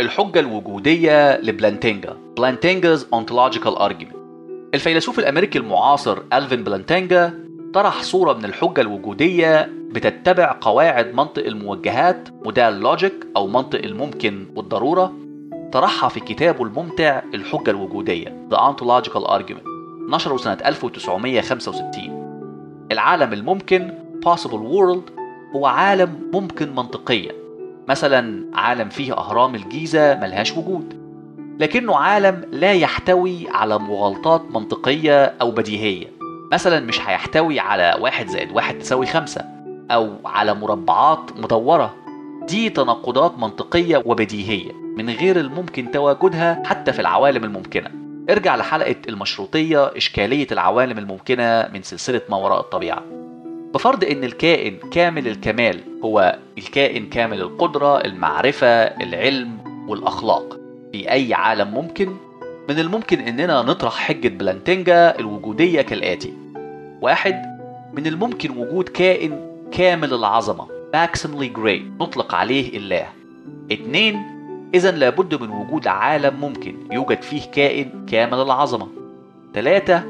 الحجة 0.00 0.40
الوجودية 0.40 1.40
لبلانتينجا. 1.40 2.16
بلانتينجا's 2.36 3.00
ontological 3.00 3.78
argument. 3.78 4.16
الفيلسوف 4.74 5.18
الأمريكي 5.18 5.58
المعاصر 5.58 6.18
ألفين 6.32 6.64
بلانتينجا 6.64 7.44
طرح 7.74 8.02
صورة 8.02 8.32
من 8.32 8.44
الحجة 8.44 8.80
الوجودية 8.80 9.70
بتتبع 9.72 10.56
قواعد 10.60 11.14
منطق 11.14 11.46
الموجهات 11.46 12.28
modal 12.44 12.80
logic 12.80 13.26
أو 13.36 13.46
منطق 13.46 13.84
الممكن 13.84 14.46
والضرورة. 14.56 15.12
طرحها 15.72 16.08
في 16.08 16.20
كتابه 16.20 16.64
الممتع 16.64 17.22
الحجة 17.34 17.70
الوجودية 17.70 18.46
The 18.50 18.56
Ontological 18.56 19.30
Argument 19.30 19.68
نشره 20.08 20.36
سنة 20.36 20.58
1965 20.66 22.22
العالم 22.92 23.32
الممكن 23.32 23.92
Possible 24.26 24.72
World 24.72 25.12
هو 25.56 25.66
عالم 25.66 26.30
ممكن 26.32 26.74
منطقيا. 26.74 27.41
مثلا 27.88 28.44
عالم 28.54 28.88
فيه 28.88 29.12
أهرام 29.12 29.54
الجيزة 29.54 30.14
ملهاش 30.14 30.56
وجود 30.56 31.02
لكنه 31.60 31.96
عالم 31.96 32.44
لا 32.52 32.72
يحتوي 32.72 33.48
على 33.50 33.78
مغالطات 33.78 34.42
منطقية 34.50 35.24
أو 35.40 35.50
بديهية. 35.50 36.06
مثلا 36.52 36.80
مش 36.80 37.00
هيحتوي 37.00 37.60
على 37.60 37.96
واحد 38.00 38.26
زائد 38.26 38.52
واحد 38.52 38.78
تساوي 38.78 39.06
خمسة 39.06 39.44
أو 39.90 40.10
على 40.24 40.54
مربعات 40.54 41.30
مدورة. 41.36 41.94
دي 42.48 42.70
تناقضات 42.70 43.38
منطقية 43.38 44.02
وبديهية 44.06 44.72
من 44.96 45.10
غير 45.10 45.40
الممكن 45.40 45.90
تواجدها 45.90 46.62
حتى 46.66 46.92
في 46.92 47.00
العوالم 47.00 47.44
الممكنة. 47.44 47.90
ارجع 48.30 48.56
لحلقة 48.56 48.96
المشروطية 49.08 49.96
إشكالية 49.96 50.46
العوالم 50.52 50.98
الممكنة 50.98 51.68
من 51.74 51.82
سلسلة 51.82 52.20
ما 52.30 52.36
وراء 52.36 52.60
الطبيعة. 52.60 53.02
بفرض 53.74 54.04
إن 54.04 54.24
الكائن 54.24 54.76
كامل 54.90 55.28
الكمال 55.28 55.80
هو 56.04 56.38
الكائن 56.58 57.06
كامل 57.08 57.40
القدرة 57.40 57.98
المعرفة 57.98 58.66
العلم 58.66 59.58
والأخلاق. 59.88 60.60
في 60.92 61.10
أي 61.10 61.34
عالم 61.34 61.74
ممكن؟ 61.74 62.16
من 62.68 62.78
الممكن 62.78 63.20
إننا 63.20 63.62
نطرح 63.62 63.98
حجة 63.98 64.28
بلانتينجا 64.28 65.18
الوجودية 65.18 65.82
كالآتي. 65.82 66.32
واحد 67.00 67.42
من 67.92 68.06
الممكن 68.06 68.50
وجود 68.50 68.88
كائن 68.88 69.40
كامل 69.72 70.14
العظمة 70.14 70.66
maximally 70.96 71.58
great 71.58 72.02
نطلق 72.02 72.34
عليه 72.34 72.76
الله. 72.76 73.06
اتنين 73.70 74.22
إذا 74.74 74.90
لابد 74.90 75.42
من 75.42 75.50
وجود 75.50 75.86
عالم 75.86 76.40
ممكن 76.40 76.74
يوجد 76.90 77.22
فيه 77.22 77.42
كائن 77.50 78.06
كامل 78.06 78.40
العظمة. 78.40 78.88
تلاتة 79.54 80.02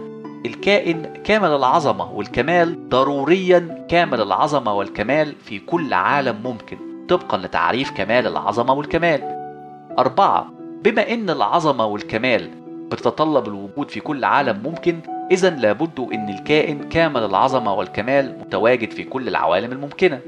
الكائن 0.47 1.13
كامل 1.25 1.49
العظمة 1.49 2.13
والكمال 2.13 2.89
ضروريا 2.89 3.87
كامل 3.89 4.21
العظمة 4.21 4.75
والكمال 4.75 5.35
في 5.45 5.59
كل 5.59 5.95
عالم 5.95 6.41
ممكن 6.45 6.79
طبقا 7.09 7.39
لتعريف 7.39 7.91
كمال 7.91 8.27
العظمة 8.27 8.73
والكمال. 8.73 9.21
أربعة 9.99 10.51
بما 10.85 11.13
إن 11.13 11.31
العظمة 11.31 11.87
والكمال 11.87 12.51
بتتطلب 12.91 13.49
الوجود 13.49 13.91
في 13.91 14.01
كل 14.01 14.25
عالم 14.25 14.63
ممكن 14.65 15.01
إذا 15.31 15.51
لابد 15.51 16.09
إن 16.13 16.29
الكائن 16.29 16.89
كامل 16.89 17.25
العظمة 17.25 17.75
والكمال 17.75 18.39
متواجد 18.39 18.91
في 18.91 19.05
كل 19.05 19.29
العوالم 19.29 19.73
الممكنة. 19.73 20.21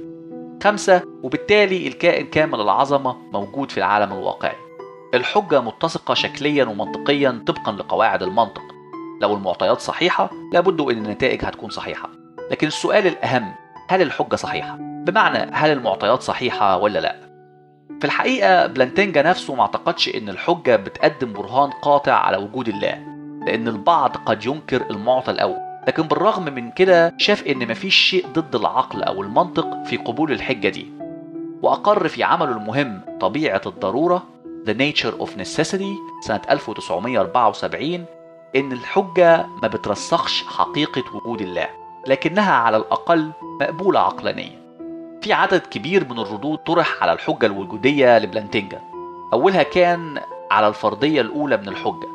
خمسة 0.63 1.03
وبالتالي 1.23 1.89
الكائن 1.89 2.27
كامل 2.27 2.61
العظمة 2.61 3.17
موجود 3.33 3.71
في 3.71 3.79
العالم 3.79 4.13
الواقعي. 4.13 4.57
الحجة 5.15 5.61
متسقة 5.61 6.15
شكليا 6.15 6.65
ومنطقيا 6.65 7.43
طبقا 7.47 7.73
لقواعد 7.73 8.23
المنطق. 8.23 8.74
لو 9.23 9.35
المعطيات 9.35 9.81
صحيحة 9.81 10.31
لابد 10.53 10.81
أن 10.81 11.05
النتائج 11.07 11.45
هتكون 11.45 11.71
صحيحة 11.71 12.09
لكن 12.51 12.67
السؤال 12.67 13.07
الأهم 13.07 13.55
هل 13.89 14.03
الحجة 14.03 14.37
صحيحة؟ 14.37 14.77
بمعنى 14.81 15.51
هل 15.53 15.71
المعطيات 15.73 16.23
صحيحة 16.23 16.77
ولا 16.79 16.99
لأ؟ 16.99 17.17
في 18.01 18.05
الحقيقة 18.05 18.67
بلانتينجا 18.67 19.23
نفسه 19.23 19.55
ما 19.55 19.63
اعتقدش 19.63 20.09
أن 20.09 20.29
الحجة 20.29 20.77
بتقدم 20.77 21.33
برهان 21.33 21.71
قاطع 21.71 22.13
على 22.13 22.37
وجود 22.37 22.69
الله 22.69 22.99
لأن 23.47 23.69
البعض 23.69 24.17
قد 24.27 24.45
ينكر 24.47 24.91
المعطى 24.91 25.31
الأول 25.31 25.57
لكن 25.89 26.03
بالرغم 26.03 26.45
من 26.45 26.71
كده 26.71 27.15
شاف 27.19 27.43
إن 27.47 27.69
مفيش 27.71 27.95
شيء 27.97 28.27
ضد 28.33 28.55
العقل 28.55 29.03
أو 29.03 29.23
المنطق 29.23 29.85
في 29.85 29.97
قبول 29.97 30.33
الحجة 30.33 30.69
دي 30.69 30.93
وأقر 31.63 32.09
في 32.09 32.23
عمله 32.23 32.53
المهم 32.53 33.01
طبيعة 33.21 33.61
الضرورة 33.67 34.23
The 34.67 34.73
Nature 34.75 35.25
of 35.25 35.29
Necessity 35.29 35.95
سنة 36.27 36.41
1974 36.51 38.05
إن 38.57 38.73
الحجة 38.73 39.47
ما 39.63 39.69
بترسخش 39.69 40.45
حقيقة 40.47 41.03
وجود 41.17 41.41
الله 41.41 41.69
لكنها 42.07 42.53
على 42.53 42.77
الأقل 42.77 43.31
مقبولة 43.61 44.01
عقلانيا 44.01 44.65
في 45.23 45.33
عدد 45.33 45.61
كبير 45.61 46.05
من 46.09 46.19
الردود 46.19 46.59
طرح 46.59 47.03
على 47.03 47.13
الحجة 47.13 47.47
الوجودية 47.47 48.19
لبلانتينجا 48.19 48.81
أولها 49.33 49.63
كان 49.63 50.21
على 50.51 50.69
الفرضية 50.69 51.21
الأولى 51.21 51.57
من 51.57 51.69
الحجة 51.69 52.09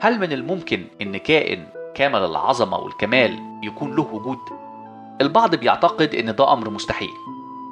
هل 0.00 0.18
من 0.20 0.32
الممكن 0.32 0.84
إن 1.02 1.16
كائن 1.16 1.66
كامل 1.94 2.24
العظمة 2.24 2.76
والكمال 2.78 3.60
يكون 3.62 3.94
له 3.96 4.08
وجود؟ 4.12 4.38
البعض 5.20 5.54
بيعتقد 5.54 6.14
إن 6.14 6.34
ده 6.36 6.52
أمر 6.52 6.70
مستحيل. 6.70 7.10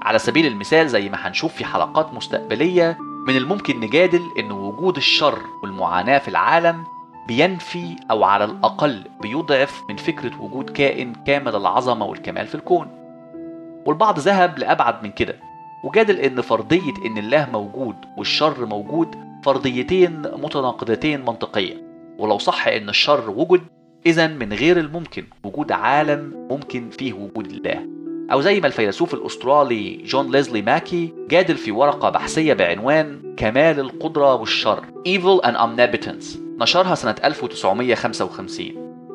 على 0.02 0.18
سبيل 0.18 0.46
المثال 0.46 0.88
زي 0.88 1.08
ما 1.08 1.28
هنشوف 1.28 1.52
في 1.54 1.64
حلقات 1.64 2.14
مستقبلية 2.14 2.98
من 3.26 3.36
الممكن 3.36 3.80
نجادل 3.80 4.22
إن 4.38 4.52
وجود 4.52 4.96
الشر 4.96 5.38
والمعاناة 5.62 6.18
في 6.18 6.28
العالم 6.28 6.84
بينفي 7.28 7.96
أو 8.10 8.24
على 8.24 8.44
الأقل 8.44 9.02
بيضعف 9.22 9.82
من 9.88 9.96
فكرة 9.96 10.42
وجود 10.42 10.70
كائن 10.70 11.12
كامل 11.26 11.56
العظمة 11.56 12.06
والكمال 12.06 12.46
في 12.46 12.54
الكون. 12.54 12.86
والبعض 13.86 14.18
ذهب 14.18 14.58
لأبعد 14.58 15.02
من 15.02 15.10
كده 15.10 15.36
وجادل 15.84 16.16
إن 16.16 16.40
فرضية 16.40 16.94
إن 17.06 17.18
الله 17.18 17.48
موجود 17.52 17.96
والشر 18.18 18.66
موجود 18.66 19.16
فرضيتين 19.44 20.22
متناقضتين 20.22 21.20
منطقيا 21.20 21.82
ولو 22.18 22.38
صح 22.38 22.68
إن 22.68 22.88
الشر 22.88 23.30
وجد 23.30 23.60
إذا 24.06 24.26
من 24.26 24.52
غير 24.52 24.78
الممكن 24.78 25.24
وجود 25.44 25.72
عالم 25.72 26.46
ممكن 26.50 26.90
فيه 26.90 27.12
وجود 27.12 27.46
الله. 27.46 27.86
أو 28.32 28.40
زي 28.40 28.60
ما 28.60 28.66
الفيلسوف 28.66 29.14
الأسترالي 29.14 29.96
جون 29.96 30.30
ليزلي 30.30 30.62
ماكي 30.62 31.14
جادل 31.28 31.56
في 31.56 31.72
ورقة 31.72 32.10
بحثية 32.10 32.54
بعنوان 32.54 33.34
كمال 33.36 33.80
القدرة 33.80 34.34
والشر 34.34 34.84
Evil 35.08 35.46
and 35.46 35.56
Omnipotence. 35.56 36.41
نشرها 36.60 36.94
سنة 36.94 37.14
1955 37.24 38.66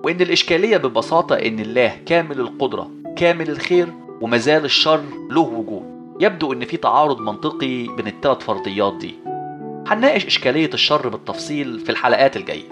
وإن 0.03 0.21
الإشكالية 0.21 0.77
ببساطة 0.77 1.35
إن 1.35 1.59
الله 1.59 1.97
كامل 2.05 2.39
القدرة 2.39 2.91
كامل 3.17 3.49
الخير 3.49 3.93
ومازال 4.21 4.65
الشر 4.65 5.03
له 5.31 5.41
وجود. 5.41 5.97
يبدو 6.21 6.53
إن 6.53 6.65
في 6.65 6.77
تعارض 6.77 7.19
منطقي 7.19 7.87
بين 7.87 8.07
الثلاث 8.07 8.37
فرضيات 8.37 8.93
دي. 8.97 9.15
هنناقش 9.87 10.25
إشكالية 10.25 10.69
الشر 10.73 11.09
بالتفصيل 11.09 11.79
في 11.79 11.89
الحلقات 11.89 12.37
الجاية. 12.37 12.69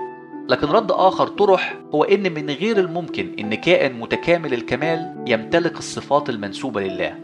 لكن 0.50 0.68
رد 0.68 0.92
آخر 0.92 1.28
طرح 1.28 1.78
هو 1.96 2.04
إن 2.04 2.34
من 2.34 2.50
غير 2.50 2.78
الممكن 2.78 3.36
إن 3.40 3.56
كائن 3.56 4.00
متكامل 4.00 4.54
الكمال 4.54 5.24
يمتلك 5.28 5.78
الصفات 5.78 6.30
المنسوبة 6.30 6.82
لله. 6.82 7.16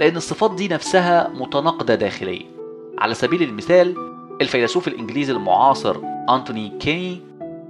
لأن 0.00 0.16
الصفات 0.16 0.54
دي 0.54 0.68
نفسها 0.68 1.30
متناقضة 1.34 1.94
داخليا. 1.94 2.46
على 2.98 3.14
سبيل 3.14 3.42
المثال 3.42 4.09
الفيلسوف 4.40 4.88
الإنجليزي 4.88 5.32
المعاصر 5.32 5.96
أنتوني 6.30 6.72
كيني 6.80 7.20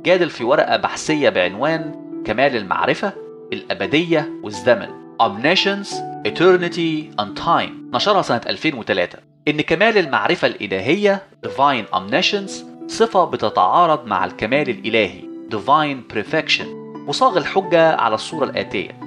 جادل 0.04 0.30
في 0.30 0.44
ورقة 0.44 0.76
بحثية 0.76 1.28
بعنوان 1.28 1.94
كمال 2.24 2.56
المعرفة 2.56 3.12
الأبدية 3.52 4.30
والزمن 4.42 4.88
Omniscience, 5.22 5.94
Eternity 6.28 7.20
and 7.20 7.38
Time. 7.44 7.70
نشرها 7.94 8.22
سنة 8.22 8.40
2003 8.46 9.18
إن 9.48 9.60
كمال 9.60 9.98
المعرفة 9.98 10.48
الإلهية 10.48 11.22
Divine 11.46 11.94
Omniscience 11.96 12.52
صفة 12.86 13.24
بتتعارض 13.24 14.06
مع 14.06 14.24
الكمال 14.24 14.68
الإلهي 14.70 15.20
Divine 15.54 16.14
Perfection. 16.14 16.66
وصاغ 17.06 17.38
الحجة 17.38 17.96
على 17.96 18.14
الصورة 18.14 18.44
الآتية. 18.44 19.00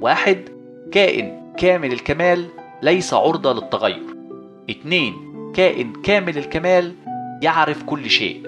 واحد 0.00 0.48
كائن 0.92 1.52
كامل 1.58 1.92
الكمال 1.92 2.46
ليس 2.82 3.14
عرضة 3.14 3.52
للتغير. 3.52 4.02
اتنين 4.70 5.14
كائن 5.54 5.92
كامل 5.92 6.38
الكمال 6.38 6.94
يعرف 7.42 7.82
كل 7.82 8.10
شيء. 8.10 8.42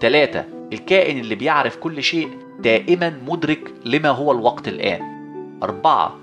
تلاتة 0.00 0.44
الكائن 0.72 1.18
اللي 1.18 1.34
بيعرف 1.34 1.76
كل 1.76 2.02
شيء 2.02 2.28
دائما 2.60 3.20
مدرك 3.26 3.72
لما 3.84 4.08
هو 4.08 4.32
الوقت 4.32 4.68
الآن. 4.68 5.00
أربعة 5.62 6.16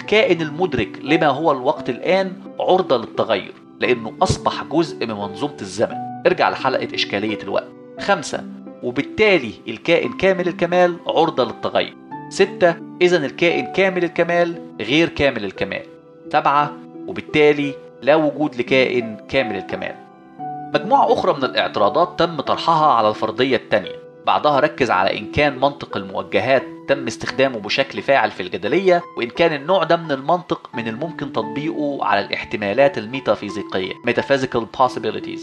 الكائن 0.00 0.40
المدرك 0.40 0.98
لما 1.02 1.28
هو 1.28 1.52
الوقت 1.52 1.90
الآن 1.90 2.32
عرضة 2.60 2.96
للتغير 2.96 3.52
لأنه 3.80 4.12
أصبح 4.22 4.64
جزء 4.64 5.06
من 5.06 5.14
منظومة 5.14 5.56
الزمن. 5.60 5.96
ارجع 6.26 6.50
لحلقة 6.50 6.94
إشكالية 6.94 7.38
الوقت. 7.42 7.68
خمسة 8.00 8.44
وبالتالي 8.82 9.52
الكائن 9.68 10.12
كامل 10.12 10.48
الكمال 10.48 10.96
عرضة 11.06 11.44
للتغير. 11.44 11.96
ستة 12.28 12.74
إذا 13.02 13.26
الكائن 13.26 13.66
كامل 13.66 14.04
الكمال 14.04 14.62
غير 14.80 15.08
كامل 15.08 15.44
الكمال. 15.44 15.82
سبعة 16.32 16.72
وبالتالي 17.06 17.74
لا 18.02 18.14
وجود 18.14 18.56
لكائن 18.56 19.16
كامل 19.28 19.56
الكمال. 19.56 20.01
مجموعة 20.74 21.12
أخرى 21.12 21.32
من 21.32 21.44
الاعتراضات 21.44 22.18
تم 22.18 22.40
طرحها 22.40 22.92
على 22.92 23.08
الفرضية 23.08 23.56
الثانية 23.56 24.02
بعدها 24.26 24.60
ركز 24.60 24.90
على 24.90 25.18
إن 25.18 25.32
كان 25.32 25.58
منطق 25.60 25.96
الموجهات 25.96 26.62
تم 26.88 27.06
استخدامه 27.06 27.58
بشكل 27.58 28.02
فاعل 28.02 28.30
في 28.30 28.42
الجدلية 28.42 29.02
وإن 29.18 29.28
كان 29.28 29.52
النوع 29.52 29.84
ده 29.84 29.96
من 29.96 30.12
المنطق 30.12 30.70
من 30.74 30.88
الممكن 30.88 31.32
تطبيقه 31.32 31.98
على 32.02 32.20
الاحتمالات 32.20 32.98
الميتافيزيقية 32.98 33.92
metaphysical 34.08 34.62
possibilities. 34.80 35.40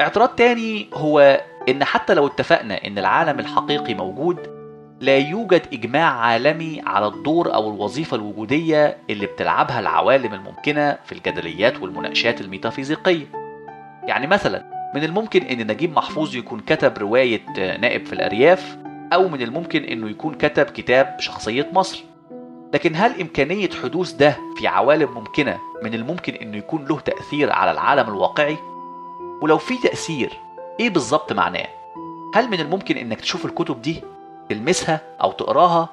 اعتراض 0.00 0.28
تاني 0.28 0.90
هو 0.94 1.40
إن 1.68 1.84
حتى 1.84 2.14
لو 2.14 2.26
اتفقنا 2.26 2.86
إن 2.86 2.98
العالم 2.98 3.38
الحقيقي 3.38 3.94
موجود 3.94 4.60
لا 5.00 5.18
يوجد 5.18 5.62
إجماع 5.72 6.10
عالمي 6.12 6.82
على 6.86 7.06
الدور 7.06 7.54
أو 7.54 7.70
الوظيفة 7.74 8.16
الوجودية 8.16 8.98
اللي 9.10 9.26
بتلعبها 9.26 9.80
العوالم 9.80 10.34
الممكنة 10.34 10.98
في 11.04 11.12
الجدليات 11.12 11.82
والمناقشات 11.82 12.40
الميتافيزيقية. 12.40 13.39
يعني 14.06 14.26
مثلا 14.26 14.64
من 14.94 15.04
الممكن 15.04 15.42
إن 15.42 15.66
نجيب 15.66 15.96
محفوظ 15.96 16.36
يكون 16.36 16.60
كتب 16.60 16.98
رواية 16.98 17.40
نائب 17.56 18.06
في 18.06 18.12
الأرياف 18.12 18.76
أو 19.12 19.28
من 19.28 19.42
الممكن 19.42 19.84
إنه 19.84 20.10
يكون 20.10 20.34
كتب 20.34 20.64
كتاب 20.64 21.16
شخصية 21.18 21.68
مصر 21.72 22.04
لكن 22.74 22.92
هل 22.96 23.20
إمكانية 23.20 23.68
حدوث 23.82 24.12
ده 24.12 24.36
في 24.56 24.66
عوالم 24.66 25.14
ممكنة 25.14 25.58
من 25.82 25.94
الممكن 25.94 26.34
إنه 26.34 26.56
يكون 26.56 26.84
له 26.84 27.00
تأثير 27.00 27.52
على 27.52 27.70
العالم 27.70 28.08
الواقعي؟ 28.08 28.56
ولو 29.42 29.58
في 29.58 29.74
تأثير 29.82 30.32
إيه 30.80 30.90
بالظبط 30.90 31.32
معناه؟ 31.32 31.66
هل 32.34 32.48
من 32.50 32.60
الممكن 32.60 32.96
إنك 32.96 33.20
تشوف 33.20 33.46
الكتب 33.46 33.82
دي 33.82 34.02
تلمسها 34.48 35.00
أو 35.22 35.32
تقراها؟ 35.32 35.88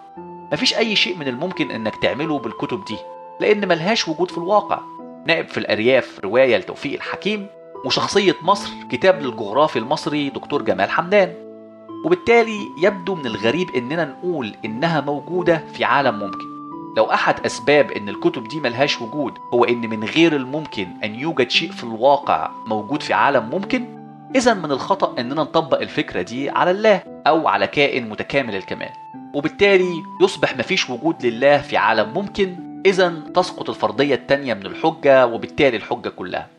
مفيش 0.52 0.78
أي 0.78 0.96
شيء 0.96 1.18
من 1.18 1.28
الممكن 1.28 1.72
إنك 1.72 1.96
تعمله 2.02 2.40
بالكتب 2.40 2.86
دي 2.86 2.98
لأن 3.40 3.68
ملهاش 3.68 4.08
وجود 4.08 4.32
في 4.32 4.38
الواقع 4.38 4.80
نائب 5.26 5.48
في 5.48 5.58
الأرياف 5.58 6.20
رواية 6.24 6.58
لتوفيق 6.58 6.94
الحكيم 6.94 7.48
وشخصية 7.86 8.36
مصر 8.42 8.70
كتاب 8.92 9.22
للجغرافي 9.22 9.80
المصري 9.80 10.30
دكتور 10.30 10.62
جمال 10.62 10.90
حمدان. 10.90 11.34
وبالتالي 12.06 12.60
يبدو 12.82 13.16
من 13.16 13.26
الغريب 13.26 13.70
إننا 13.70 14.06
نقول 14.06 14.56
إنها 14.66 15.02
موجودة 15.02 15.64
في 15.74 15.84
عالم 15.84 16.20
ممكن. 16.20 16.58
لو 16.98 17.04
أحد 17.04 17.46
أسباب 17.46 17.92
إن 17.92 18.10
الكتب 18.10 18.48
دي 18.48 18.60
ملهاش 18.60 19.02
وجود 19.02 19.34
هو 19.54 19.64
إن 19.64 19.90
من 19.90 20.04
غير 20.04 20.36
الممكن 20.36 20.88
أن 21.04 21.16
يوجد 21.16 21.50
شيء 21.50 21.72
في 21.72 21.84
الواقع 21.84 22.52
موجود 22.68 23.02
في 23.02 23.14
عالم 23.14 23.50
ممكن؟ 23.50 23.86
اذا 24.36 24.54
من 24.54 24.72
الخطأ 24.72 25.20
إننا 25.20 25.42
نطبق 25.42 25.82
الفكرة 25.82 26.22
دي 26.22 26.50
على 26.50 26.72
الله 26.72 27.04
أو 27.28 27.48
على 27.48 27.68
كائن 27.68 28.10
متكامل 28.10 28.56
الكمال. 28.56 28.90
وبالتالي 29.34 30.04
يصبح 30.22 30.58
مفيش 30.58 30.90
وجود 30.90 31.26
لله 31.26 31.58
في 31.58 31.78
عالم 31.78 32.14
ممكن 32.14 32.56
اذا 32.86 33.14
تسقط 33.36 33.70
الفرضية 33.70 34.16
التانية 34.16 34.54
من 34.54 34.66
الحجة 34.66 35.28
وبالتالي 35.28 35.78
الحجة 35.78 36.10
كلها. 36.10 36.57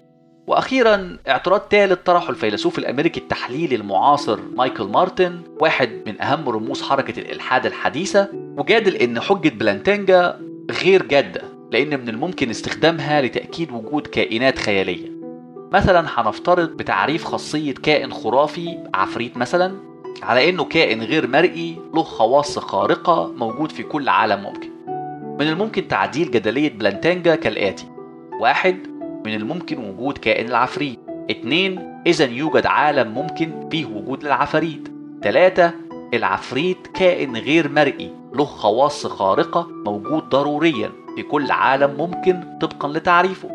وأخيرا 0.48 1.16
اعتراض 1.28 1.60
ثالث 1.70 1.98
طرحه 2.04 2.30
الفيلسوف 2.30 2.78
الأمريكي 2.78 3.20
التحليلي 3.20 3.76
المعاصر 3.76 4.40
مايكل 4.56 4.84
مارتن 4.84 5.40
واحد 5.60 5.90
من 6.06 6.22
أهم 6.22 6.48
رموز 6.48 6.82
حركة 6.82 7.20
الإلحاد 7.20 7.66
الحديثة 7.66 8.28
وجادل 8.34 8.94
إن 8.96 9.20
حجة 9.20 9.48
بلانتانجا 9.48 10.40
غير 10.84 11.02
جادة 11.02 11.42
لأن 11.72 12.00
من 12.00 12.08
الممكن 12.08 12.50
استخدامها 12.50 13.22
لتأكيد 13.22 13.72
وجود 13.72 14.06
كائنات 14.06 14.58
خيالية. 14.58 15.10
مثلا 15.72 16.06
هنفترض 16.14 16.68
بتعريف 16.68 17.24
خاصية 17.24 17.74
كائن 17.74 18.12
خرافي 18.12 18.78
عفريت 18.94 19.36
مثلا 19.36 19.76
على 20.22 20.48
إنه 20.48 20.64
كائن 20.64 21.02
غير 21.02 21.26
مرئي 21.26 21.76
له 21.94 22.02
خواص 22.02 22.58
خارقة 22.58 23.32
موجود 23.36 23.72
في 23.72 23.82
كل 23.82 24.08
عالم 24.08 24.42
ممكن. 24.42 24.70
من 25.40 25.48
الممكن 25.48 25.88
تعديل 25.88 26.30
جدلية 26.30 26.70
بلانتانجا 26.78 27.34
كالآتي 27.34 27.86
واحد 28.40 28.97
من 29.28 29.34
الممكن 29.34 29.78
وجود 29.78 30.18
كائن 30.18 30.48
العفريت. 30.48 30.98
اتنين 31.30 32.02
إذا 32.06 32.24
يوجد 32.24 32.66
عالم 32.66 33.14
ممكن 33.14 33.68
فيه 33.70 33.86
وجود 33.86 34.24
للعفاريت 34.24 34.88
تلاتة 35.22 35.70
العفريت 36.14 36.86
كائن 36.86 37.36
غير 37.36 37.68
مرئي 37.68 38.14
له 38.34 38.44
خواص 38.44 39.06
خارقة 39.06 39.68
موجود 39.86 40.28
ضروريا 40.28 40.90
في 41.16 41.22
كل 41.22 41.50
عالم 41.50 41.94
ممكن 41.98 42.58
طبقا 42.60 42.88
لتعريفه. 42.88 43.50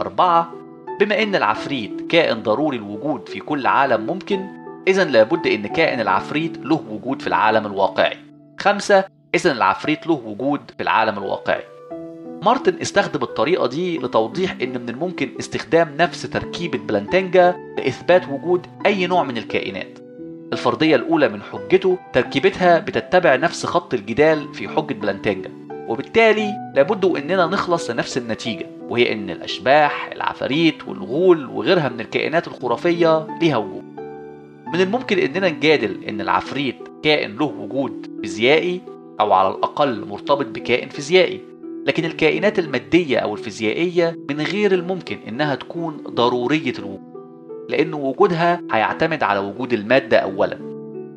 أربعة 0.00 0.52
بما 1.00 1.22
إن 1.22 1.34
العفريت 1.34 2.10
كائن 2.10 2.42
ضروري 2.42 2.76
الوجود 2.76 3.28
في 3.28 3.40
كل 3.40 3.66
عالم 3.66 4.06
ممكن 4.06 4.46
إذا 4.88 5.04
لابد 5.04 5.46
إن 5.46 5.66
كائن 5.66 6.00
العفريت 6.00 6.58
له 6.58 6.84
وجود 6.90 7.22
في 7.22 7.26
العالم 7.26 7.66
الواقعي. 7.66 8.16
خمسة 8.60 9.04
إذا 9.34 9.52
العفريت 9.52 10.06
له 10.06 10.22
وجود 10.24 10.60
في 10.76 10.82
العالم 10.82 11.18
الواقعي. 11.18 11.62
مارتن 12.48 12.78
استخدم 12.82 13.22
الطريقة 13.22 13.66
دي 13.66 13.98
لتوضيح 13.98 14.56
إن 14.62 14.82
من 14.82 14.88
الممكن 14.88 15.30
استخدام 15.40 15.94
نفس 15.98 16.22
تركيبة 16.22 16.78
بلانتانجا 16.78 17.56
لإثبات 17.78 18.28
وجود 18.28 18.66
أي 18.86 19.06
نوع 19.06 19.22
من 19.24 19.36
الكائنات. 19.38 19.98
الفرضية 20.52 20.96
الأولى 20.96 21.28
من 21.28 21.42
حجته 21.42 21.98
تركيبتها 22.12 22.78
بتتبع 22.78 23.36
نفس 23.36 23.66
خط 23.66 23.94
الجدال 23.94 24.54
في 24.54 24.68
حجة 24.68 24.94
بلانتانجا، 24.94 25.50
وبالتالي 25.88 26.54
لابد 26.74 27.04
إننا 27.04 27.46
نخلص 27.46 27.90
لنفس 27.90 28.18
النتيجة 28.18 28.66
وهي 28.88 29.12
إن 29.12 29.30
الأشباح، 29.30 30.10
العفاريت 30.12 30.88
والغول 30.88 31.46
وغيرها 31.46 31.88
من 31.88 32.00
الكائنات 32.00 32.48
الخرافية 32.48 33.26
ليها 33.42 33.56
وجود. 33.56 33.84
من 34.72 34.80
الممكن 34.80 35.18
إننا 35.18 35.48
نجادل 35.48 36.04
إن 36.04 36.20
العفريت 36.20 36.78
كائن 37.02 37.36
له 37.36 37.54
وجود 37.58 38.06
فيزيائي 38.22 38.80
أو 39.20 39.32
على 39.32 39.48
الأقل 39.48 40.04
مرتبط 40.04 40.46
بكائن 40.46 40.88
فيزيائي 40.88 41.47
لكن 41.88 42.04
الكائنات 42.04 42.58
المادية 42.58 43.18
أو 43.18 43.34
الفيزيائية 43.34 44.18
من 44.30 44.40
غير 44.40 44.72
الممكن 44.72 45.18
إنها 45.28 45.54
تكون 45.54 45.96
ضرورية 45.96 46.72
الوجود 46.78 47.00
لأن 47.68 47.94
وجودها 47.94 48.60
هيعتمد 48.72 49.22
على 49.22 49.38
وجود 49.40 49.72
المادة 49.72 50.16
أولا. 50.18 50.58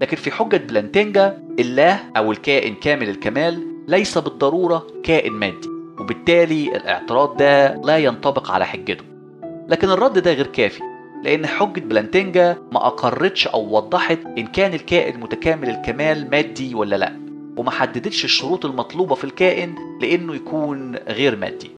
لكن 0.01 0.17
في 0.17 0.31
حجة 0.31 0.57
بلانتينجا 0.57 1.43
الله 1.59 1.99
أو 2.17 2.31
الكائن 2.31 2.75
كامل 2.75 3.09
الكمال 3.09 3.67
ليس 3.87 4.17
بالضرورة 4.17 4.87
كائن 5.03 5.33
مادي 5.33 5.69
وبالتالي 5.99 6.75
الاعتراض 6.75 7.37
ده 7.37 7.75
لا 7.81 7.97
ينطبق 7.97 8.51
على 8.51 8.65
حجته. 8.65 9.03
لكن 9.69 9.89
الرد 9.89 10.19
ده 10.19 10.33
غير 10.33 10.47
كافي 10.47 10.81
لأن 11.23 11.47
حجة 11.47 11.79
بلانتينجا 11.79 12.57
ما 12.71 12.87
أقرتش 12.87 13.47
أو 13.47 13.75
وضحت 13.75 14.19
إن 14.37 14.47
كان 14.47 14.73
الكائن 14.73 15.19
متكامل 15.19 15.69
الكمال 15.69 16.29
مادي 16.29 16.75
ولا 16.75 16.95
لأ. 16.95 17.20
وما 17.57 17.71
حددتش 17.71 18.25
الشروط 18.25 18.65
المطلوبة 18.65 19.15
في 19.15 19.23
الكائن 19.23 19.75
لأنه 20.01 20.35
يكون 20.35 20.95
غير 20.95 21.35
مادي. 21.35 21.69